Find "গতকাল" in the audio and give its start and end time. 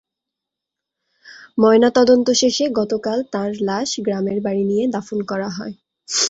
2.79-3.19